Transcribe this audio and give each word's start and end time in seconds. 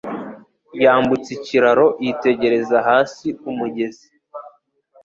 Yambutse 0.83 1.29
ikiraro, 1.37 1.87
yitegereza 2.03 2.77
hasi 2.87 3.25
kumugezi. 3.39 4.07